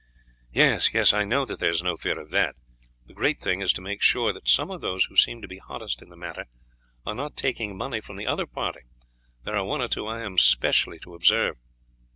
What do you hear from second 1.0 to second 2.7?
I know that there is no fear of that,